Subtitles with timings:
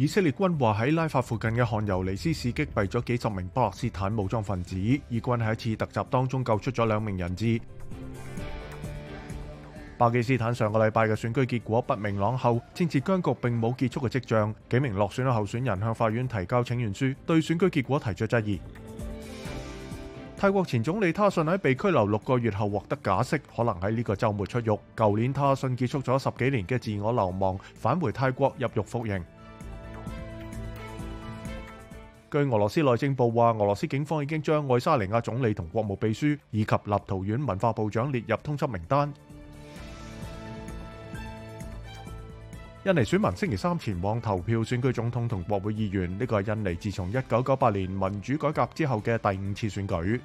[0.00, 7.60] 以色列军话喺拉法附近嘅汉尤尼斯市击毙咗几十名巴勒斯坦武装分子，以军喺一次突袭当中救出咗两名人质。
[9.96, 14.54] 巴基斯坦上个礼拜嘅选举结果不明朗后，政治僵局并冇结束嘅迹象。
[14.70, 18.60] 几名落选嘅候选人向法院提交请愿书，对选举结果提出质疑。
[20.36, 24.78] 泰国前总理他信喺被拘留六个月后获得假释，可能喺呢个周末出狱。
[24.96, 29.20] 旧年他信结束咗十几年嘅自我流亡，返回泰国入狱服刑。
[32.30, 39.10] 据俄罗斯内政部话，俄罗斯警方已经将爱沙尼亚总理同国务秘书以及立陶宛文化部长列入通缉名单。
[42.84, 50.20] 印尼选民星期三前往投票选举总统同国会议员，呢个系印尼自从一九九八年民主改革之后嘅第五次选举。